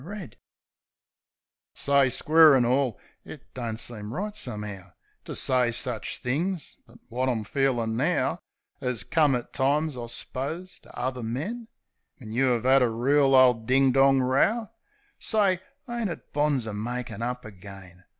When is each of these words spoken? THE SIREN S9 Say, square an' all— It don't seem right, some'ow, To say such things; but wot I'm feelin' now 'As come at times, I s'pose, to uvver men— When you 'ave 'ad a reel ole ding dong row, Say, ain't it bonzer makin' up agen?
THE 0.03 0.07
SIREN 0.15 0.29
S9 0.29 0.33
Say, 1.75 2.09
square 2.09 2.55
an' 2.55 2.65
all— 2.65 2.99
It 3.23 3.53
don't 3.53 3.77
seem 3.77 4.11
right, 4.11 4.35
some'ow, 4.35 4.93
To 5.25 5.35
say 5.35 5.71
such 5.71 6.17
things; 6.17 6.75
but 6.87 6.97
wot 7.11 7.29
I'm 7.29 7.43
feelin' 7.43 7.95
now 7.97 8.39
'As 8.81 9.03
come 9.03 9.35
at 9.35 9.53
times, 9.53 9.95
I 9.95 10.07
s'pose, 10.07 10.79
to 10.79 10.89
uvver 10.97 11.23
men— 11.23 11.67
When 12.17 12.31
you 12.31 12.51
'ave 12.51 12.67
'ad 12.67 12.81
a 12.81 12.89
reel 12.89 13.35
ole 13.35 13.53
ding 13.53 13.91
dong 13.91 14.21
row, 14.21 14.71
Say, 15.19 15.59
ain't 15.87 16.09
it 16.09 16.33
bonzer 16.33 16.73
makin' 16.75 17.21
up 17.21 17.45
agen? 17.45 18.03